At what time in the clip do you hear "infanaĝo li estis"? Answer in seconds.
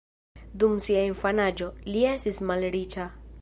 1.09-2.41